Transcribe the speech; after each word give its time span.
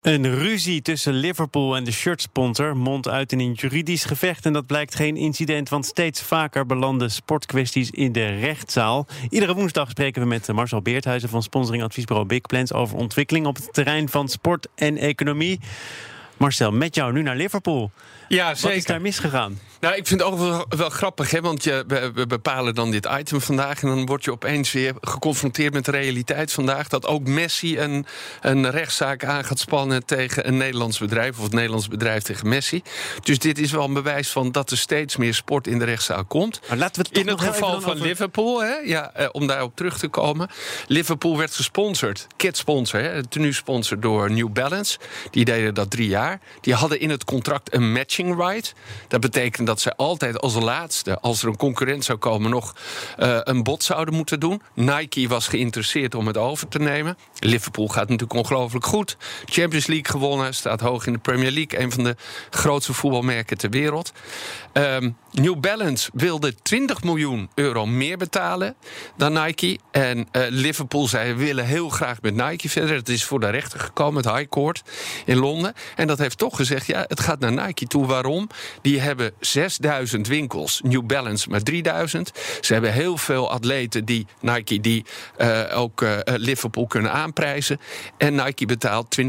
Een 0.00 0.34
ruzie 0.34 0.82
tussen 0.82 1.12
Liverpool 1.12 1.76
en 1.76 1.84
de 1.84 1.92
shirtsponsor 1.92 2.76
mondt 2.76 3.08
uit 3.08 3.32
in 3.32 3.40
een 3.40 3.52
juridisch 3.52 4.04
gevecht. 4.04 4.46
En 4.46 4.52
dat 4.52 4.66
blijkt 4.66 4.94
geen 4.94 5.16
incident, 5.16 5.68
want 5.68 5.86
steeds 5.86 6.22
vaker 6.22 6.66
belanden 6.66 7.10
sportkwesties 7.10 7.90
in 7.90 8.12
de 8.12 8.38
rechtszaal. 8.38 9.06
Iedere 9.28 9.54
woensdag 9.54 9.90
spreken 9.90 10.22
we 10.22 10.28
met 10.28 10.52
Marcel 10.52 10.82
Beerthuizen 10.82 11.28
van 11.28 11.42
sponsoringadviesbureau 11.42 12.28
Big 12.28 12.40
Plans 12.40 12.72
over 12.72 12.96
ontwikkeling 12.96 13.46
op 13.46 13.56
het 13.56 13.72
terrein 13.72 14.08
van 14.08 14.28
sport 14.28 14.68
en 14.74 14.96
economie. 14.96 15.60
Marcel, 16.36 16.72
met 16.72 16.94
jou 16.94 17.12
nu 17.12 17.22
naar 17.22 17.36
Liverpool. 17.36 17.90
Ja, 18.28 18.54
zeker. 18.54 18.68
Wat 18.68 18.76
is 18.76 18.84
daar 18.84 19.00
misgegaan? 19.00 19.58
Nou, 19.80 19.94
ik 19.94 20.06
vind 20.06 20.20
het 20.20 20.30
ook 20.30 20.38
wel, 20.38 20.66
wel 20.68 20.90
grappig, 20.90 21.30
hè? 21.30 21.40
want 21.40 21.64
je, 21.64 21.84
we, 21.86 22.10
we, 22.14 22.26
bepalen 22.26 22.74
dan 22.74 22.90
dit 22.90 23.08
item 23.18 23.40
vandaag... 23.40 23.82
en 23.82 23.88
dan 23.88 24.06
word 24.06 24.24
je 24.24 24.30
opeens 24.30 24.72
weer 24.72 24.94
geconfronteerd 25.00 25.72
met 25.72 25.84
de 25.84 25.90
realiteit 25.90 26.52
vandaag... 26.52 26.88
dat 26.88 27.06
ook 27.06 27.26
Messi 27.26 27.78
een, 27.78 28.06
een 28.40 28.70
rechtszaak 28.70 29.24
aan 29.24 29.44
gaat 29.44 29.58
spannen 29.58 30.04
tegen 30.04 30.48
een 30.48 30.56
Nederlands 30.56 30.98
bedrijf... 30.98 31.36
of 31.36 31.42
het 31.42 31.52
Nederlands 31.52 31.88
bedrijf 31.88 32.22
tegen 32.22 32.48
Messi. 32.48 32.82
Dus 33.22 33.38
dit 33.38 33.58
is 33.58 33.72
wel 33.72 33.84
een 33.84 33.92
bewijs 33.92 34.30
van 34.30 34.52
dat 34.52 34.70
er 34.70 34.78
steeds 34.78 35.16
meer 35.16 35.34
sport 35.34 35.66
in 35.66 35.78
de 35.78 35.84
rechtszaal 35.84 36.24
komt. 36.24 36.60
Maar 36.68 36.78
laten 36.78 37.02
we 37.02 37.08
het 37.08 37.18
in 37.18 37.28
het 37.28 37.40
geval 37.40 37.80
van 37.80 38.00
Liverpool, 38.00 38.62
hè? 38.62 38.74
Ja, 38.74 39.12
eh, 39.14 39.28
om 39.32 39.46
daarop 39.46 39.76
terug 39.76 39.98
te 39.98 40.08
komen... 40.08 40.48
Liverpool 40.86 41.38
werd 41.38 41.54
gesponsord, 41.54 42.26
kit-sponsor, 42.36 43.00
hè? 43.00 43.26
tenue-sponsor 43.26 44.00
door 44.00 44.30
New 44.30 44.52
Balance. 44.52 44.98
Die 45.30 45.44
deden 45.44 45.74
dat 45.74 45.90
drie 45.90 46.08
jaar. 46.08 46.25
Die 46.60 46.74
hadden 46.74 47.00
in 47.00 47.10
het 47.10 47.24
contract 47.24 47.74
een 47.74 47.92
matching 47.92 48.36
right. 48.36 48.74
Dat 49.08 49.20
betekent 49.20 49.66
dat 49.66 49.80
ze 49.80 49.96
altijd 49.96 50.40
als 50.40 50.54
laatste, 50.54 51.20
als 51.20 51.42
er 51.42 51.48
een 51.48 51.56
concurrent 51.56 52.04
zou 52.04 52.18
komen, 52.18 52.50
nog 52.50 52.74
uh, 53.18 53.38
een 53.42 53.62
bod 53.62 53.84
zouden 53.84 54.14
moeten 54.14 54.40
doen. 54.40 54.62
Nike 54.74 55.28
was 55.28 55.48
geïnteresseerd 55.48 56.14
om 56.14 56.26
het 56.26 56.36
over 56.36 56.68
te 56.68 56.78
nemen. 56.78 57.16
Liverpool 57.38 57.88
gaat 57.88 58.08
natuurlijk 58.08 58.38
ongelooflijk 58.38 58.86
goed. 58.86 59.16
Champions 59.44 59.86
League 59.86 60.10
gewonnen, 60.10 60.54
staat 60.54 60.80
hoog 60.80 61.06
in 61.06 61.12
de 61.12 61.18
Premier 61.18 61.50
League. 61.50 61.80
Een 61.80 61.92
van 61.92 62.04
de 62.04 62.16
grootste 62.50 62.92
voetbalmerken 62.92 63.58
ter 63.58 63.70
wereld. 63.70 64.12
Um, 64.72 65.16
New 65.32 65.60
Balance 65.60 66.10
wilde 66.12 66.54
20 66.62 67.02
miljoen 67.02 67.48
euro 67.54 67.86
meer 67.86 68.16
betalen 68.16 68.76
dan 69.16 69.32
Nike. 69.32 69.78
En 69.90 70.18
uh, 70.18 70.42
Liverpool 70.48 71.08
zei: 71.08 71.32
we 71.32 71.44
willen 71.44 71.64
heel 71.64 71.88
graag 71.88 72.22
met 72.22 72.34
Nike 72.34 72.68
verder. 72.68 72.96
Het 72.96 73.08
is 73.08 73.24
voor 73.24 73.40
de 73.40 73.48
rechter 73.48 73.80
gekomen, 73.80 74.22
het 74.22 74.34
High 74.34 74.48
Court 74.48 74.82
in 75.24 75.36
Londen. 75.36 75.74
En 75.96 76.06
dat 76.06 76.15
heeft 76.18 76.38
toch 76.38 76.56
gezegd: 76.56 76.86
ja, 76.86 77.04
het 77.08 77.20
gaat 77.20 77.38
naar 77.38 77.52
Nike 77.52 77.86
toe. 77.86 78.06
Waarom? 78.06 78.48
Die 78.82 79.00
hebben 79.00 79.32
6000 79.40 80.26
winkels, 80.26 80.80
New 80.84 81.06
Balance 81.06 81.48
maar 81.48 81.62
3000. 81.62 82.32
Ze 82.60 82.72
hebben 82.72 82.92
heel 82.92 83.16
veel 83.16 83.50
atleten 83.50 84.04
die 84.04 84.26
Nike 84.40 84.80
die 84.80 85.04
uh, 85.38 85.62
ook 85.74 86.00
uh, 86.00 86.18
Liverpool 86.24 86.86
kunnen 86.86 87.12
aanprijzen. 87.12 87.80
En 88.16 88.34
Nike 88.34 88.66
betaalt 88.66 89.18
20% 89.20 89.24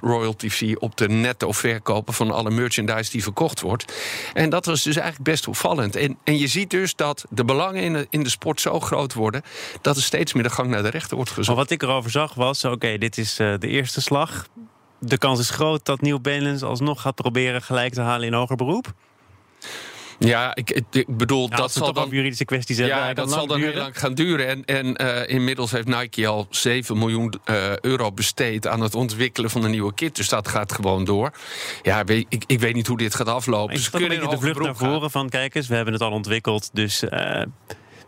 royalty 0.00 0.48
fee 0.50 0.80
op 0.80 0.96
de 0.96 1.08
netto 1.08 1.52
verkopen 1.52 2.14
van 2.14 2.30
alle 2.30 2.50
merchandise 2.50 3.10
die 3.10 3.22
verkocht 3.22 3.60
wordt. 3.60 3.92
En 4.32 4.50
dat 4.50 4.66
was 4.66 4.82
dus 4.82 4.96
eigenlijk 4.96 5.30
best 5.30 5.48
opvallend. 5.48 5.96
En, 5.96 6.18
en 6.24 6.38
je 6.38 6.46
ziet 6.46 6.70
dus 6.70 6.94
dat 6.94 7.24
de 7.30 7.44
belangen 7.44 7.82
in 7.82 7.92
de, 7.92 8.06
in 8.10 8.22
de 8.22 8.30
sport 8.30 8.60
zo 8.60 8.80
groot 8.80 9.14
worden 9.14 9.42
dat 9.82 9.96
er 9.96 10.02
steeds 10.02 10.32
meer 10.32 10.42
de 10.42 10.50
gang 10.50 10.68
naar 10.68 10.82
de 10.82 10.88
rechter 10.88 11.16
wordt 11.16 11.30
gezocht. 11.30 11.48
Maar 11.48 11.56
wat 11.56 11.70
ik 11.70 11.82
erover 11.82 12.10
zag 12.10 12.34
was: 12.34 12.64
oké, 12.64 12.98
dit 12.98 13.18
is 13.18 13.40
uh, 13.40 13.54
de 13.58 13.68
eerste 13.68 14.00
slag. 14.00 14.46
De 14.98 15.18
kans 15.18 15.38
is 15.38 15.50
groot 15.50 15.84
dat 15.84 16.00
New 16.00 16.20
Balance 16.20 16.66
alsnog 16.66 17.00
gaat 17.00 17.14
proberen 17.14 17.62
gelijk 17.62 17.92
te 17.92 18.00
halen 18.00 18.26
in 18.26 18.32
hoger 18.32 18.56
beroep. 18.56 18.94
Ja, 20.18 20.54
ik, 20.54 20.82
ik 20.90 21.16
bedoel, 21.16 21.48
ja, 21.50 21.56
dat 21.56 21.72
zal 21.72 21.92
dan. 21.92 22.08
juridische 22.10 22.44
kwesties 22.44 22.76
hebben. 22.76 22.96
Ja, 22.96 23.14
dat 23.14 23.30
zal 23.30 23.46
dan 23.46 23.60
heel 23.60 23.74
lang 23.74 23.98
gaan 23.98 24.14
duren. 24.14 24.46
En, 24.46 24.64
en 24.64 25.02
uh, 25.02 25.28
inmiddels 25.34 25.70
heeft 25.70 25.86
Nike 25.86 26.26
al 26.26 26.46
7 26.50 26.98
miljoen 26.98 27.34
uh, 27.44 27.78
euro 27.78 28.12
besteed 28.12 28.66
aan 28.66 28.80
het 28.80 28.94
ontwikkelen 28.94 29.50
van 29.50 29.64
een 29.64 29.70
nieuwe 29.70 29.94
kit. 29.94 30.16
Dus 30.16 30.28
dat 30.28 30.48
gaat 30.48 30.72
gewoon 30.72 31.04
door. 31.04 31.30
Ja, 31.82 32.04
weet, 32.04 32.26
ik, 32.28 32.44
ik 32.46 32.60
weet 32.60 32.74
niet 32.74 32.86
hoe 32.86 32.98
dit 32.98 33.14
gaat 33.14 33.28
aflopen. 33.28 33.76
Een 33.76 34.08
beetje 34.08 34.28
de 34.28 34.38
vlucht 34.38 34.60
naar 34.60 34.76
voren 34.76 35.00
gaan. 35.00 35.10
van: 35.10 35.28
kijk 35.28 35.54
eens, 35.54 35.68
we 35.68 35.74
hebben 35.74 35.92
het 35.92 36.02
al 36.02 36.12
ontwikkeld. 36.12 36.70
Dus. 36.72 37.02
Uh, 37.02 37.42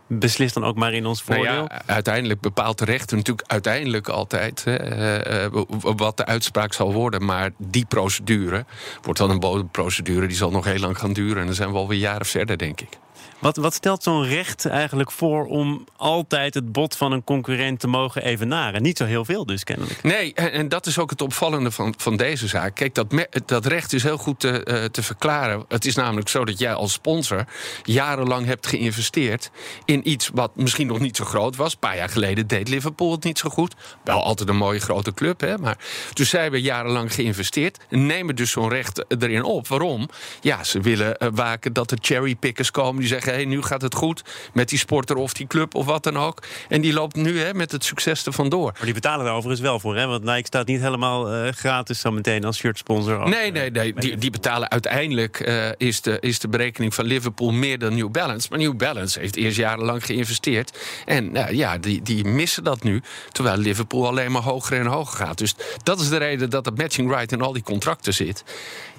beslist 0.09 0.53
dan 0.53 0.65
ook 0.65 0.75
maar 0.75 0.93
in 0.93 1.05
ons 1.05 1.21
voordeel? 1.21 1.43
Nou 1.43 1.67
ja, 1.69 1.81
uiteindelijk 1.85 2.41
bepaalt 2.41 2.77
de 2.77 2.85
rechter 2.85 3.17
natuurlijk 3.17 3.51
uiteindelijk 3.51 4.07
altijd 4.07 4.63
hè, 4.63 5.45
uh, 5.45 5.63
wat 5.81 6.17
de 6.17 6.25
uitspraak 6.25 6.73
zal 6.73 6.93
worden. 6.93 7.25
Maar 7.25 7.51
die 7.57 7.85
procedure 7.85 8.65
wordt 9.01 9.19
dan 9.19 9.29
een 9.29 9.39
bodemprocedure, 9.39 10.27
die 10.27 10.37
zal 10.37 10.51
nog 10.51 10.65
heel 10.65 10.79
lang 10.79 10.97
gaan 10.97 11.13
duren. 11.13 11.39
En 11.39 11.45
dan 11.45 11.55
zijn 11.55 11.71
we 11.71 11.77
alweer 11.77 11.99
jaren 11.99 12.25
verder, 12.25 12.57
denk 12.57 12.81
ik. 12.81 12.97
Wat, 13.39 13.57
wat 13.57 13.73
stelt 13.73 14.03
zo'n 14.03 14.25
recht 14.25 14.65
eigenlijk 14.65 15.11
voor 15.11 15.45
om 15.45 15.85
altijd 15.95 16.53
het 16.53 16.71
bod 16.71 16.95
van 16.95 17.11
een 17.11 17.23
concurrent 17.23 17.79
te 17.79 17.87
mogen 17.87 18.23
evenaren? 18.23 18.81
Niet 18.81 18.97
zo 18.97 19.05
heel 19.05 19.25
veel 19.25 19.45
dus 19.45 19.63
kennelijk. 19.63 20.03
Nee, 20.03 20.33
en, 20.33 20.69
dat 20.69 20.85
is 20.85 20.99
ook 20.99 21.09
het 21.09 21.21
opvallende 21.21 21.71
van, 21.71 21.93
van 21.97 22.17
deze 22.17 22.47
zaak. 22.47 22.75
Kijk, 22.75 22.95
dat, 22.95 23.07
dat 23.45 23.65
recht 23.65 23.93
is 23.93 24.03
heel 24.03 24.17
goed 24.17 24.39
te, 24.39 24.65
uh, 24.65 24.83
te 24.83 25.03
verklaren. 25.03 25.65
Het 25.67 25.85
is 25.85 25.95
namelijk 25.95 26.29
zo 26.29 26.45
dat 26.45 26.59
jij 26.59 26.73
als 26.73 26.93
sponsor 26.93 27.45
jarenlang 27.83 28.45
hebt 28.45 28.67
geïnvesteerd 28.67 29.51
in 29.85 30.09
iets 30.09 30.29
wat 30.33 30.55
misschien 30.55 30.87
nog 30.87 30.99
niet 30.99 31.17
zo 31.17 31.25
groot 31.25 31.55
was. 31.55 31.73
Een 31.73 31.79
paar 31.79 31.95
jaar 31.95 32.09
geleden 32.09 32.47
deed 32.47 32.67
Liverpool 32.67 33.11
het 33.11 33.23
niet 33.23 33.39
zo 33.39 33.49
goed. 33.49 33.75
Wel 34.03 34.23
altijd 34.23 34.49
een 34.49 34.57
mooie 34.57 34.79
grote 34.79 35.13
club, 35.13 35.41
hè. 35.41 35.57
Maar 35.57 35.77
dus 36.13 36.29
zij 36.29 36.41
hebben 36.41 36.61
jarenlang 36.61 37.13
geïnvesteerd. 37.13 37.77
Nemen 37.89 38.35
dus 38.35 38.51
zo'n 38.51 38.69
recht 38.69 39.05
erin 39.07 39.43
op. 39.43 39.67
Waarom? 39.67 40.09
Ja, 40.41 40.63
ze 40.63 40.79
willen 40.79 41.15
uh, 41.19 41.29
waken 41.33 41.73
dat 41.73 41.91
er 41.91 41.97
cherrypickers 42.01 42.71
komen 42.71 43.01
zeggen 43.09 43.33
hey, 43.33 43.45
nu 43.45 43.61
gaat 43.61 43.81
het 43.81 43.95
goed 43.95 44.23
met 44.53 44.69
die 44.69 44.79
sporter 44.79 45.15
of 45.15 45.33
die 45.33 45.47
club 45.47 45.75
of 45.75 45.85
wat 45.85 46.03
dan 46.03 46.17
ook. 46.17 46.43
En 46.69 46.81
die 46.81 46.93
loopt 46.93 47.15
nu 47.15 47.39
hè, 47.39 47.53
met 47.53 47.71
het 47.71 47.83
succes 47.83 48.25
er 48.25 48.33
vandoor. 48.33 48.71
Maar 48.71 48.85
die 48.85 48.93
betalen 48.93 49.25
daar 49.25 49.33
overigens 49.33 49.61
wel 49.61 49.79
voor, 49.79 49.95
hè? 49.95 50.07
Want 50.07 50.23
Nike 50.23 50.45
staat 50.45 50.67
niet 50.67 50.81
helemaal 50.81 51.35
uh, 51.35 51.51
gratis 51.51 51.99
zo 51.99 52.11
meteen 52.11 52.45
als 52.45 52.57
shirtsponsor. 52.57 53.29
Nee, 53.29 53.51
nee, 53.51 53.71
nee. 53.71 53.93
Die, 53.93 54.17
die 54.17 54.29
betalen 54.29 54.69
uiteindelijk 54.69 55.47
uh, 55.47 55.69
is, 55.77 56.01
de, 56.01 56.17
is 56.19 56.39
de 56.39 56.47
berekening 56.47 56.93
van 56.93 57.05
Liverpool 57.05 57.51
meer 57.51 57.79
dan 57.79 57.95
New 57.95 58.11
Balance. 58.11 58.47
Maar 58.49 58.59
New 58.59 58.75
Balance 58.75 59.19
heeft 59.19 59.35
eerst 59.35 59.57
jarenlang 59.57 60.05
geïnvesteerd. 60.05 60.77
En 61.05 61.35
uh, 61.35 61.51
ja, 61.51 61.77
die, 61.77 62.01
die 62.01 62.25
missen 62.25 62.63
dat 62.63 62.83
nu. 62.83 63.01
Terwijl 63.31 63.57
Liverpool 63.57 64.07
alleen 64.07 64.31
maar 64.31 64.41
hoger 64.41 64.79
en 64.79 64.85
hoger 64.85 65.25
gaat. 65.25 65.37
Dus 65.37 65.55
dat 65.83 65.99
is 65.99 66.09
de 66.09 66.17
reden 66.17 66.49
dat 66.49 66.65
het 66.65 66.77
matching 66.77 67.09
right 67.09 67.31
in 67.31 67.41
al 67.41 67.53
die 67.53 67.63
contracten 67.63 68.13
zit. 68.13 68.43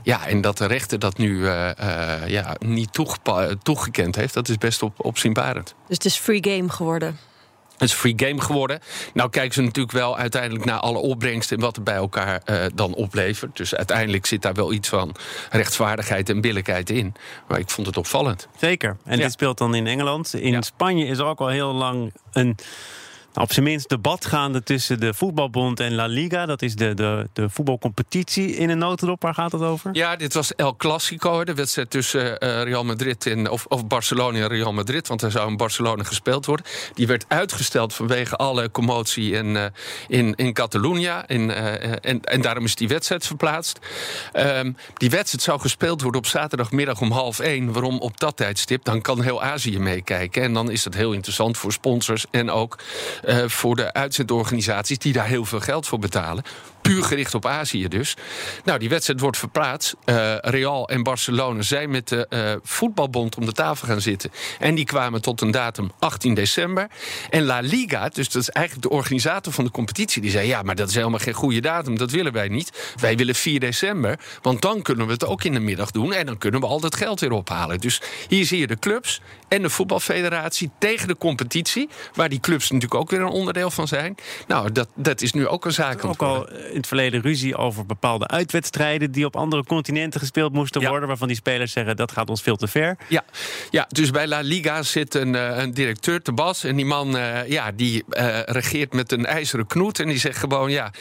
Ja, 0.03 0.27
en 0.27 0.41
dat 0.41 0.59
de 0.59 0.66
rechter 0.66 0.99
dat 0.99 1.19
nu 1.19 1.38
uh, 1.38 1.71
uh, 1.81 2.28
ja, 2.28 2.56
niet 2.59 2.88
toegekend 3.62 4.16
heeft, 4.16 4.34
dat 4.34 4.49
is 4.49 4.59
best 4.59 4.83
op, 4.83 4.94
opzienbarend. 4.97 5.75
Dus 5.87 5.97
het 5.97 6.05
is 6.05 6.16
free 6.16 6.44
game 6.49 6.69
geworden? 6.69 7.19
Het 7.81 7.88
is 7.88 7.94
free 7.94 8.15
game 8.16 8.41
geworden. 8.41 8.81
Nou 9.15 9.31
kijken 9.31 9.55
ze 9.55 9.61
natuurlijk 9.61 9.94
wel 9.94 10.19
uiteindelijk 10.19 10.65
naar 10.65 10.78
alle 10.78 10.99
opbrengsten... 10.99 11.56
en 11.56 11.62
wat 11.62 11.77
er 11.77 11.83
bij 11.83 11.94
elkaar 11.94 12.43
uh, 12.47 12.65
dan 12.75 12.94
oplevert. 12.94 13.56
Dus 13.56 13.75
uiteindelijk 13.75 14.27
zit 14.27 14.43
daar 14.43 14.55
wel 14.55 14.72
iets 14.72 14.88
van 14.88 15.16
rechtvaardigheid 15.50 16.28
en 16.28 16.41
billijkheid 16.41 16.91
in. 16.91 17.15
Maar 17.49 17.59
ik 17.59 17.71
vond 17.71 17.87
het 17.87 17.97
opvallend. 17.97 18.49
Zeker. 18.59 18.97
En 19.05 19.17
ja. 19.17 19.22
dit 19.22 19.32
speelt 19.32 19.59
dan 19.59 19.75
in 19.75 19.87
Engeland. 19.87 20.34
In 20.34 20.53
ja. 20.53 20.62
Spanje 20.62 21.06
is 21.06 21.19
er 21.19 21.25
ook 21.25 21.41
al 21.41 21.49
heel 21.49 21.72
lang 21.72 22.12
een 22.32 22.56
op 23.34 23.52
zijn 23.52 23.64
minst 23.64 23.88
debat 23.88 24.26
gaande 24.26 24.62
tussen 24.62 25.00
de 25.00 25.14
voetbalbond 25.14 25.80
en 25.80 25.94
La 25.94 26.06
Liga. 26.06 26.46
Dat 26.46 26.62
is 26.62 26.74
de, 26.74 26.94
de, 26.94 27.28
de 27.32 27.48
voetbalcompetitie 27.50 28.56
in 28.56 28.70
een 28.70 28.78
notendop. 28.78 29.22
Waar 29.22 29.34
gaat 29.34 29.52
het 29.52 29.62
over? 29.62 29.91
Ja, 29.92 30.16
dit 30.16 30.34
was 30.34 30.54
El 30.54 30.76
Clasico, 30.76 31.44
de 31.44 31.54
wedstrijd 31.54 31.90
tussen 31.90 32.24
uh, 32.24 32.62
Real 32.62 32.84
Madrid 32.84 33.26
en, 33.26 33.50
of, 33.50 33.66
of 33.66 33.86
Barcelona 33.86 34.38
en 34.38 34.48
Real 34.48 34.72
Madrid. 34.72 35.08
Want 35.08 35.22
er 35.22 35.30
zou 35.30 35.50
in 35.50 35.56
Barcelona 35.56 36.02
gespeeld 36.02 36.46
worden. 36.46 36.66
Die 36.94 37.06
werd 37.06 37.24
uitgesteld 37.28 37.94
vanwege 37.94 38.37
alle 38.37 38.70
commotie 38.70 39.32
in, 39.32 39.46
uh, 39.46 39.64
in, 40.08 40.34
in 40.34 40.52
Catalunya. 40.52 41.28
In, 41.28 41.49
uh, 41.49 41.82
en, 41.82 42.25
en 42.25 42.40
daarom 42.40 42.64
is 42.64 42.75
die 42.75 42.88
wedstrijd 42.88 43.26
verplaatst. 43.26 43.78
Um, 44.32 44.76
die 44.96 45.10
wedstrijd 45.10 45.43
zou 45.43 45.60
gespeeld 45.60 46.02
worden 46.02 46.20
op 46.20 46.26
zaterdagmiddag 46.26 47.00
om 47.00 47.10
half 47.10 47.38
één. 47.38 47.72
Waarom 47.72 47.99
op 47.99 48.20
dat 48.20 48.37
tijdstip? 48.37 48.84
Dan 48.84 49.00
kan 49.00 49.22
heel 49.22 49.43
Azië 49.43 49.78
meekijken. 49.78 50.43
En 50.43 50.52
dan 50.52 50.70
is 50.70 50.82
dat 50.82 50.94
heel 50.94 51.12
interessant 51.12 51.58
voor 51.58 51.72
sponsors 51.72 52.25
en 52.31 52.50
ook 52.50 52.78
voor 53.46 53.76
de 53.76 53.93
uitzendorganisaties 53.93 54.99
die 54.99 55.12
daar 55.12 55.26
heel 55.26 55.44
veel 55.44 55.61
geld 55.61 55.87
voor 55.87 55.99
betalen. 55.99 56.44
Puur 56.82 57.05
gericht 57.05 57.35
op 57.35 57.47
Azië 57.47 57.88
dus. 57.88 58.17
Nou, 58.65 58.79
die 58.79 58.88
wedstrijd 58.88 59.21
wordt 59.21 59.38
verplaatst. 59.38 59.94
Uh, 60.05 60.37
Real 60.38 60.88
en 60.88 61.03
Barcelona 61.03 61.62
zijn 61.62 61.91
met 61.91 62.09
de 62.09 62.27
uh, 62.31 62.53
voetbalbond 62.62 63.37
om 63.37 63.47
de 63.47 63.53
tafel 63.53 63.88
gaan 63.88 64.00
zitten. 64.00 64.31
En 64.59 64.75
die 64.75 64.85
kwamen 64.85 65.23
tot 65.23 65.41
een 65.41 65.50
datum 65.50 65.91
18 65.99 66.35
december. 66.35 66.87
En 67.31 67.44
La 67.44 67.61
Liga, 67.61 68.09
dus 68.09 68.29
dat 68.29 68.43
is 68.43 68.49
eigenlijk 68.49 68.88
de 68.88 68.94
organisator 68.94 69.53
van 69.53 69.65
de 69.65 69.71
competitie, 69.71 70.23
die 70.23 70.31
zei: 70.31 70.47
Ja, 70.47 70.62
maar 70.62 70.75
dat 70.75 70.88
is 70.88 70.94
helemaal 70.94 71.19
geen 71.19 71.35
goede 71.35 71.61
datum. 71.61 71.99
Dat 71.99 72.11
willen 72.11 72.32
wij 72.32 72.49
niet. 72.49 72.94
Wij 73.00 73.17
willen 73.17 73.35
4 73.35 73.61
december. 73.61 74.19
Want 74.43 74.62
dan 74.62 74.82
kunnen 74.82 75.06
we 75.06 75.12
het 75.12 75.27
ook 75.27 75.44
in 75.44 75.53
de 75.53 75.61
middag 75.61 75.91
doen. 75.91 76.12
En 76.12 76.27
dan 76.27 76.38
kunnen 76.38 76.61
we 76.61 76.67
al 76.67 76.81
dat 76.81 76.97
geld 76.97 77.21
weer 77.21 77.32
ophalen. 77.32 77.81
Dus 77.81 78.03
hier 78.29 78.44
zie 78.44 78.59
je 78.59 78.67
de 78.67 78.79
clubs 78.79 79.21
en 79.49 79.62
de 79.62 79.71
voetbalfederatie 79.71 80.71
tegen 80.79 81.09
de 81.09 81.17
competitie. 81.17 81.88
Waar 82.15 82.29
die 82.29 82.41
clubs 82.41 82.71
natuurlijk 82.71 83.00
ook 83.00 83.11
weer 83.11 83.21
een 83.21 83.27
onderdeel 83.27 83.71
van 83.71 83.88
zijn. 83.88 84.15
Nou, 84.47 84.73
dat, 84.73 84.88
dat 84.94 85.23
is 85.23 85.32
nu 85.32 85.47
ook 85.47 85.65
een 85.65 85.73
zaak. 85.73 86.05
Ook 86.05 86.23
al 86.23 86.49
in 86.70 86.76
het 86.76 86.87
verleden 86.87 87.20
ruzie 87.20 87.56
over 87.56 87.87
bepaalde 87.87 88.28
uitwedstrijden 88.28 89.12
die 89.12 89.25
op 89.25 89.37
andere 89.37 89.64
continenten 89.64 90.20
gespeeld 90.20 90.52
moesten 90.52 90.88
worden. 90.88 91.08
Waarvan 91.08 91.28
die 91.28 91.37
spelers 91.37 91.72
zeggen 91.72 91.96
dat 91.96 92.12
gaat 92.12 92.31
ons 92.31 92.43
veel 92.43 92.56
te 92.56 92.69
ver. 92.69 92.96
Ja, 93.08 93.25
ja 93.70 93.87
dus 93.88 94.11
bij 94.11 94.26
La 94.26 94.40
Liga 94.40 94.82
zit 94.82 95.14
een, 95.14 95.34
eh, 95.34 95.62
een 95.62 95.75
directeur 95.75 96.22
te 96.22 96.32
Bas. 96.32 96.64
En 96.64 96.76
die 96.76 96.84
man 96.84 97.17
uh, 97.17 97.49
ja, 97.49 97.72
die 97.72 98.05
uh, 98.08 98.40
regeert 98.43 98.93
met 98.93 99.12
een 99.12 99.26
ijzeren 99.26 99.67
knoet. 99.67 100.00
En 100.00 100.08
die 100.08 100.19
zegt 100.19 100.38
gewoon: 100.38 100.70
ja, 100.70 100.93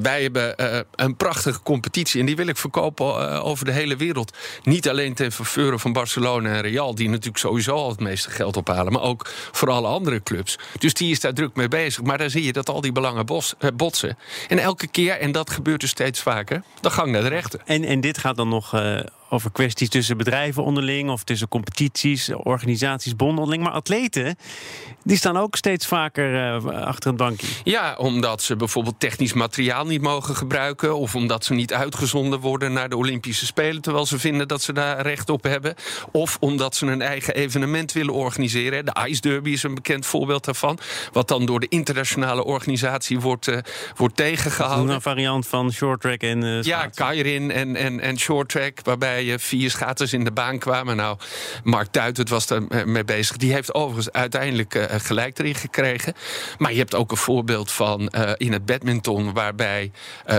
wij 0.00 0.22
hebben 0.22 0.54
een 0.94 1.16
prachtige 1.16 1.62
competitie. 1.62 2.20
En 2.20 2.26
die 2.26 2.36
wil 2.36 2.46
ik 2.46 2.56
verkopen 2.56 3.42
over 3.42 3.64
de 3.64 3.72
hele 3.72 3.96
wereld. 3.96 4.36
Niet 4.62 4.88
alleen 4.88 5.14
ten 5.14 5.32
faveur 5.32 5.78
van 5.78 5.92
Barcelona 5.92 6.54
en 6.54 6.60
Real, 6.60 6.94
die 6.94 7.08
natuurlijk 7.08 7.38
sowieso 7.38 7.74
al 7.74 7.88
het 7.88 8.00
meeste 8.00 8.30
geld 8.30 8.56
ophalen. 8.56 8.92
Maar 8.92 9.02
ook 9.02 9.26
voor 9.52 9.70
alle 9.70 9.88
andere 9.88 10.22
clubs. 10.22 10.58
Dus 10.78 10.94
die 10.94 11.10
is 11.10 11.20
daar 11.20 11.34
druk 11.34 11.54
mee 11.54 11.68
bezig. 11.68 12.02
Maar 12.02 12.18
dan 12.18 12.30
zie 12.30 12.44
je 12.44 12.52
dat 12.52 12.68
al 12.68 12.80
die 12.80 12.92
belangen 12.92 13.26
bos, 13.26 13.54
botsen. 13.74 14.18
En 14.48 14.58
elke 14.58 14.86
keer, 14.94 15.18
en 15.18 15.32
dat 15.32 15.50
gebeurt 15.50 15.80
dus 15.80 15.90
steeds 15.90 16.20
vaker, 16.20 16.62
de 16.80 16.90
gang 16.90 17.12
naar 17.12 17.22
de 17.22 17.28
rechter. 17.28 17.60
En, 17.64 17.84
en 17.84 18.00
dit 18.00 18.18
gaat 18.18 18.36
dan 18.36 18.48
nog 18.48 18.74
uh, 18.74 19.00
over 19.34 19.52
kwesties 19.52 19.88
tussen 19.88 20.16
bedrijven 20.16 20.64
onderling 20.64 21.10
of 21.10 21.24
tussen 21.24 21.48
competities, 21.48 22.30
organisaties, 22.32 23.16
bonden 23.16 23.38
onderling. 23.38 23.62
Maar 23.62 23.72
atleten, 23.72 24.36
die 25.04 25.16
staan 25.16 25.36
ook 25.36 25.56
steeds 25.56 25.86
vaker 25.86 26.32
uh, 26.34 26.64
achter 26.64 27.10
een 27.10 27.16
bankje. 27.16 27.46
Ja, 27.64 27.94
omdat 27.98 28.42
ze 28.42 28.56
bijvoorbeeld 28.56 29.00
technisch 29.00 29.32
materiaal 29.32 29.86
niet 29.86 30.00
mogen 30.00 30.36
gebruiken. 30.36 30.96
Of 30.96 31.14
omdat 31.14 31.44
ze 31.44 31.54
niet 31.54 31.72
uitgezonden 31.72 32.40
worden 32.40 32.72
naar 32.72 32.88
de 32.88 32.96
Olympische 32.96 33.46
Spelen. 33.46 33.82
Terwijl 33.82 34.06
ze 34.06 34.18
vinden 34.18 34.48
dat 34.48 34.62
ze 34.62 34.72
daar 34.72 35.00
recht 35.00 35.30
op 35.30 35.42
hebben. 35.42 35.74
Of 36.12 36.36
omdat 36.40 36.76
ze 36.76 36.86
een 36.86 37.02
eigen 37.02 37.34
evenement 37.34 37.92
willen 37.92 38.14
organiseren. 38.14 38.84
De 38.84 38.96
Ice 39.08 39.20
Derby 39.20 39.50
is 39.50 39.62
een 39.62 39.74
bekend 39.74 40.06
voorbeeld 40.06 40.44
daarvan. 40.44 40.78
Wat 41.12 41.28
dan 41.28 41.46
door 41.46 41.60
de 41.60 41.68
internationale 41.68 42.44
organisatie 42.44 43.20
wordt, 43.20 43.46
uh, 43.46 43.58
wordt 43.96 44.16
tegengehouden. 44.16 44.94
Een 44.94 45.00
variant 45.00 45.46
van 45.46 45.72
short 45.72 46.00
track 46.00 46.20
en. 46.20 46.44
Uh, 46.44 46.62
ja, 46.62 46.86
Kairin 46.86 47.50
en, 47.50 47.76
en, 47.76 48.00
en 48.00 48.18
short 48.18 48.48
track. 48.48 48.78
Waarbij 48.82 49.23
vier 49.36 49.70
schaters 49.70 50.12
in 50.12 50.24
de 50.24 50.32
baan 50.32 50.58
kwamen. 50.58 50.96
Nou, 50.96 51.18
Mark 51.64 51.88
Tuitert 51.90 52.28
was 52.28 52.46
daar 52.46 52.62
mee 52.86 53.04
bezig. 53.04 53.36
Die 53.36 53.52
heeft 53.52 53.74
overigens 53.74 54.12
uiteindelijk 54.12 54.88
gelijk 54.90 55.38
erin 55.38 55.54
gekregen. 55.54 56.14
Maar 56.58 56.72
je 56.72 56.78
hebt 56.78 56.94
ook 56.94 57.10
een 57.10 57.16
voorbeeld 57.16 57.70
van 57.70 58.12
uh, 58.14 58.30
in 58.36 58.52
het 58.52 58.66
badminton, 58.66 59.32
waarbij 59.32 59.90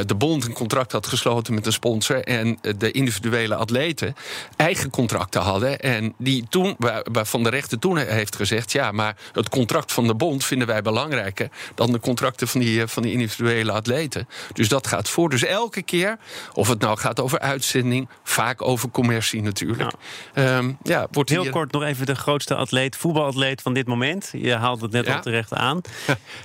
de 0.05 0.15
bond 0.15 0.45
een 0.45 0.53
contract 0.53 0.91
had 0.91 1.07
gesloten 1.07 1.53
met 1.53 1.65
een 1.65 1.73
sponsor 1.73 2.23
en 2.23 2.59
de 2.77 2.91
individuele 2.91 3.55
atleten 3.55 4.15
eigen 4.55 4.89
contracten 4.89 5.41
hadden. 5.41 5.79
En 5.79 6.13
die 6.17 6.45
toen, 6.49 6.75
waarvan 7.11 7.43
de 7.43 7.49
rechter 7.49 7.79
toen 7.79 7.97
heeft 7.97 8.35
gezegd: 8.35 8.71
ja, 8.71 8.91
maar 8.91 9.15
het 9.33 9.49
contract 9.49 9.91
van 9.91 10.07
de 10.07 10.15
bond 10.15 10.45
vinden 10.45 10.67
wij 10.67 10.81
belangrijker 10.81 11.49
dan 11.75 11.91
de 11.91 11.99
contracten 11.99 12.47
van 12.47 12.61
die, 12.61 12.87
van 12.87 13.03
die 13.03 13.11
individuele 13.11 13.71
atleten. 13.71 14.27
Dus 14.53 14.69
dat 14.69 14.87
gaat 14.87 15.09
voor. 15.09 15.29
Dus 15.29 15.43
elke 15.43 15.81
keer, 15.81 16.17
of 16.53 16.67
het 16.67 16.79
nou 16.79 16.97
gaat 16.97 17.19
over 17.19 17.39
uitzending, 17.39 18.09
vaak 18.23 18.61
over 18.61 18.74
commercie 18.91 19.41
natuurlijk. 19.41 19.91
Ja. 20.33 20.57
Um, 20.57 20.77
ja, 20.83 21.07
wordt 21.11 21.29
Heel 21.29 21.41
hier... 21.41 21.51
kort 21.51 21.71
nog 21.71 21.83
even 21.83 22.05
de 22.05 22.15
grootste 22.15 22.55
atleet, 22.55 22.95
voetbalatleet 22.95 23.61
van 23.61 23.73
dit 23.73 23.87
moment. 23.87 24.29
Je 24.31 24.53
haalt 24.53 24.81
het 24.81 24.91
net 24.91 25.05
ja. 25.05 25.15
al 25.15 25.21
terecht 25.21 25.53
aan. 25.53 25.81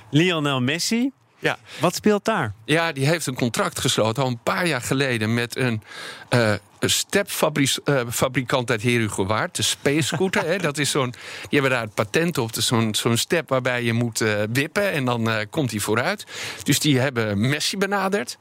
Lionel 0.09 0.61
Messi. 0.61 1.11
Ja. 1.39 1.57
Wat 1.79 1.95
speelt 1.95 2.25
daar? 2.25 2.53
Ja, 2.65 2.91
die 2.91 3.07
heeft 3.07 3.25
een 3.25 3.35
contract 3.35 3.79
gesloten 3.79 4.23
al 4.23 4.29
een 4.29 4.43
paar 4.43 4.67
jaar 4.67 4.81
geleden 4.81 5.33
met 5.33 5.57
een 5.57 5.81
uh, 6.29 6.49
een 6.49 6.59
stepfabrikant 6.89 8.69
uh, 8.69 8.75
uit 8.75 8.81
Herugewaard, 8.81 9.55
de 9.55 9.61
Space 9.61 10.01
Scooter. 10.01 10.45
hè, 10.45 10.57
dat 10.57 10.77
is 10.77 10.91
zo'n, 10.91 11.09
die 11.11 11.59
hebben 11.59 11.69
daar 11.71 11.81
het 11.81 11.93
patent 11.93 12.37
op. 12.37 12.53
Dus 12.53 12.65
zo'n, 12.65 12.95
zo'n 12.95 13.17
step 13.17 13.49
waarbij 13.49 13.83
je 13.83 13.93
moet 13.93 14.21
uh, 14.21 14.33
wippen 14.51 14.91
en 14.91 15.05
dan 15.05 15.29
uh, 15.29 15.35
komt 15.49 15.71
hij 15.71 15.79
vooruit. 15.79 16.25
Dus 16.63 16.79
die 16.79 16.99
hebben 16.99 17.49
Messi 17.49 17.77
benaderd. 17.77 18.37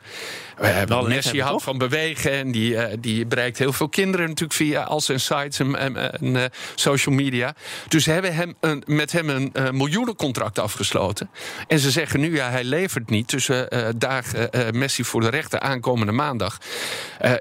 We 0.56 0.66
hebben 0.66 1.08
Messi 1.08 1.40
houdt 1.40 1.62
van 1.62 1.78
bewegen 1.78 2.32
en 2.32 2.52
die, 2.52 3.00
die 3.00 3.26
bereikt 3.26 3.58
heel 3.58 3.72
veel 3.72 3.88
kinderen 3.88 4.26
natuurlijk 4.26 4.52
via 4.52 4.82
al 4.82 5.00
zijn 5.00 5.20
sites 5.20 5.58
en, 5.58 5.76
en, 5.76 6.20
en 6.20 6.50
social 6.74 7.14
media. 7.14 7.54
Dus 7.88 8.04
ze 8.04 8.10
hebben 8.10 8.34
hem 8.34 8.54
een, 8.60 8.82
met 8.86 9.12
hem 9.12 9.28
een 9.28 9.52
miljoenencontract 9.76 10.58
afgesloten. 10.58 11.30
En 11.66 11.78
ze 11.78 11.90
zeggen 11.90 12.20
nu, 12.20 12.34
ja, 12.34 12.50
hij 12.50 12.64
levert 12.64 13.10
niet. 13.10 13.30
Dus 13.30 13.50
dagen 13.96 14.50
Messi 14.72 15.04
voor 15.04 15.20
de 15.20 15.28
rechter 15.28 15.60
aankomende 15.60 16.12
maandag. 16.12 16.58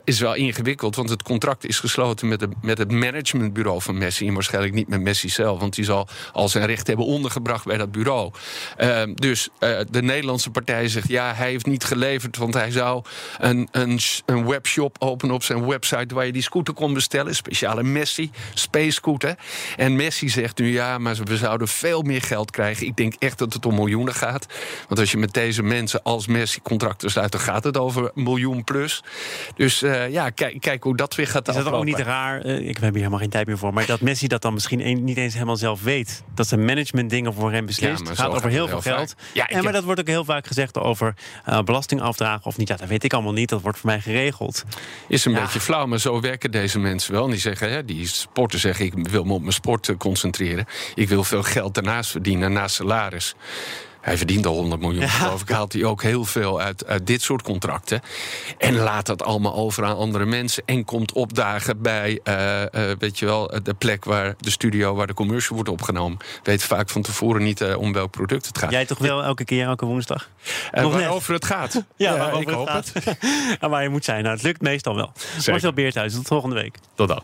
is 0.04 0.20
wel 0.20 0.34
ingewikkeld 0.34 0.89
want 0.96 1.10
het 1.10 1.24
contract 1.24 1.66
is 1.66 1.80
gesloten 1.80 2.28
met, 2.28 2.40
de, 2.40 2.50
met 2.62 2.78
het 2.78 2.92
managementbureau 2.92 3.82
van 3.82 3.98
Messi. 3.98 4.28
En 4.28 4.34
waarschijnlijk 4.34 4.74
niet 4.74 4.88
met 4.88 5.02
Messi 5.02 5.30
zelf, 5.30 5.60
want 5.60 5.76
die 5.76 5.86
zal 5.86 6.08
al 6.34 6.50
zijn 6.50 6.66
recht 6.66 6.88
hebben 6.88 7.06
ondergebracht 7.06 7.66
bij 7.66 7.78
dat 7.78 7.92
bureau. 7.92 8.32
Uh, 8.80 9.02
dus 9.16 9.50
uh, 9.60 9.80
de 9.90 10.02
Nederlandse 10.02 10.50
partij 10.50 10.88
zegt 10.88 11.08
ja, 11.08 11.34
hij 11.34 11.50
heeft 11.50 11.66
niet 11.66 11.84
geleverd, 11.84 12.38
want 12.38 12.54
hij 12.54 12.72
zou 12.72 13.04
een, 13.38 13.68
een, 13.72 14.00
een 14.26 14.46
webshop 14.46 14.96
openen 15.00 15.36
op 15.36 15.44
zijn 15.44 15.68
website 15.68 16.16
waar 16.16 16.26
je 16.26 16.32
die 16.32 16.42
scooter 16.42 16.74
kon 16.74 16.94
bestellen. 16.94 17.36
Speciale 17.36 17.84
Messi, 17.84 18.32
Space 18.54 18.92
Scooter. 18.92 19.36
En 19.78 19.96
Messi 19.96 20.30
zegt 20.30 20.58
nu 20.58 20.72
ja, 20.72 20.98
maar 20.98 21.16
we 21.16 21.38
zouden 21.38 21.68
veel 21.68 22.02
meer 22.02 22.22
geld 22.22 22.52
krijgen. 22.52 22.86
Ik 22.86 22.96
denk 22.96 23.14
echt 23.20 23.38
dat 23.38 23.54
het 23.54 23.66
om 23.66 23.76
miljoenen 23.76 24.14
gaat. 24.14 24.46
Want 24.88 25.00
als 25.00 25.12
je 25.12 25.18
met 25.18 25.34
deze 25.34 25.64
mensen 25.64 26.04
als 26.04 26.28
Messi 26.28 26.62
contracten 26.62 27.12
sluit, 27.12 27.32
dan 27.32 27.42
gaat 27.42 27.64
het 27.64 27.78
over 27.78 28.12
miljoen 28.14 28.64
plus. 28.64 29.04
Dus 29.56 29.84
uh, 29.84 30.10
ja, 30.10 30.30
kijk, 30.30 30.62
kijk 30.62 30.79
hoe 30.84 30.96
dat 30.96 31.16
weer 31.16 31.28
gaat 31.28 31.48
Is 31.48 31.56
dat 31.56 31.66
ook 31.66 31.84
niet 31.84 32.00
raar? 32.00 32.46
Uh, 32.46 32.68
ik 32.68 32.78
heb 32.78 32.82
hier 32.82 32.94
helemaal 32.94 33.20
geen 33.20 33.30
tijd 33.30 33.48
meer 33.48 33.58
voor. 33.58 33.74
Maar 33.74 33.86
dat 33.86 34.02
Messi 34.02 34.28
dat 34.28 34.42
dan 34.42 34.54
misschien 34.54 34.88
een, 34.88 35.04
niet 35.04 35.18
eens 35.18 35.34
helemaal 35.34 35.56
zelf 35.56 35.84
weet. 35.84 36.24
Dat 36.36 36.48
zijn 36.48 36.66
management 36.66 37.10
dingen 37.10 37.34
voor 37.34 37.52
hem 37.52 37.66
beslist. 37.66 38.02
Ja, 38.02 38.10
het 38.10 38.20
gaat 38.20 38.34
over 38.34 38.50
heel 38.50 38.68
veel 38.68 38.82
geld. 38.82 39.16
Ja, 39.34 39.48
en 39.48 39.64
maar 39.64 39.74
dat 39.74 39.84
wordt 39.84 40.00
ook 40.00 40.08
heel 40.08 40.26
vaak 40.26 40.48
gezegd 40.48 40.78
over 40.78 41.14
uh, 41.50 41.62
belastingafdragen 41.62 42.46
of 42.46 42.58
niet. 42.58 42.68
Ja, 42.68 42.76
dat 42.76 42.88
weet 42.88 43.04
ik 43.04 43.14
allemaal 43.14 43.34
niet. 43.34 43.50
Dat 43.50 43.62
wordt 43.62 43.78
voor 43.78 43.90
mij 43.90 44.02
geregeld. 44.02 44.64
Is 45.08 45.26
een 45.26 45.34
beetje 45.34 45.60
flauw, 45.60 45.86
maar 45.86 46.00
zo 46.00 46.22
werken 46.22 46.52
deze 46.52 46.80
mensen 46.80 47.14
wel. 47.14 47.24
En 47.24 47.30
die 47.30 47.40
zeggen, 47.40 47.72
hè, 47.72 47.86
die 47.86 48.08
sporten 48.08 48.60
zeggen, 48.60 48.86
ik 48.86 49.08
wil 49.08 49.24
me 49.24 49.34
op 49.34 49.42
mijn 49.42 49.54
sport 49.54 49.98
concentreren. 49.98 50.66
Ik 50.96 51.10
wil 51.10 51.24
veel 51.24 51.44
geld 51.44 51.74
daarnaast 51.74 52.12
verdienen, 52.12 52.54
naast 52.54 52.76
salaris. 52.76 53.36
Hij 54.02 54.18
verdient 54.18 54.46
al 54.46 54.54
100 54.54 54.82
miljoen, 54.82 55.02
ja. 55.02 55.08
geloof 55.08 55.42
ik. 55.42 55.50
Haalt 55.50 55.74
hij 55.74 55.84
ook 55.84 56.02
heel 56.02 56.26
veel 56.26 56.62
uit, 56.62 56.86
uit 56.86 57.08
dit 57.08 57.22
soort 57.22 57.42
contracten. 57.42 58.02
En 58.58 58.76
laat 58.76 59.06
dat 59.06 59.24
allemaal 59.24 59.54
over 59.54 59.86
aan 59.86 59.96
andere 59.96 60.26
mensen. 60.26 60.64
En 60.66 60.86
komt 60.86 61.12
opdagen 61.12 61.82
bij, 61.82 62.20
uh, 62.24 62.62
uh, 62.62 62.96
weet 63.00 63.20
je 63.20 63.26
wel, 63.26 63.52
de 63.64 63.74
plek 63.74 64.06
waar 64.06 64.36
de 64.38 64.52
studio, 64.52 64.96
waar 64.96 65.08
de 65.08 65.14
commercial 65.14 65.56
wordt 65.56 65.70
opgenomen. 65.70 66.18
Weet 66.44 66.64
vaak 66.64 66.90
van 66.90 67.02
tevoren 67.02 67.44
niet 67.44 67.62
uh, 67.62 67.78
om 67.78 67.94
welk 67.94 68.12
product 68.12 68.46
het 68.46 68.58
gaat. 68.58 68.72
Jij 68.72 68.86
toch 68.86 68.98
wel 68.98 69.24
elke 69.24 69.44
keer, 69.44 69.66
elke 69.66 69.86
woensdag? 69.86 70.30
Nog 70.72 70.94
waarover 70.94 71.34
het 71.34 71.46
gaat. 71.46 71.84
ja, 71.96 72.18
waarover 72.18 72.50
ik 72.50 72.56
hoop 72.56 72.68
het. 72.68 72.92
Gaat. 73.04 73.18
en 73.60 73.70
waar 73.70 73.84
je 73.84 73.90
moet 73.90 74.06
zijn. 74.06 74.24
Nou, 74.24 74.36
het 74.36 74.44
lukt 74.44 74.62
meestal 74.62 74.96
wel. 74.96 75.12
Zeker. 75.36 75.52
Marcel 75.52 75.74
Beerthuis, 75.74 76.14
tot 76.14 76.28
volgende 76.28 76.56
week. 76.56 76.76
Tot 76.96 77.08
dan. 77.08 77.24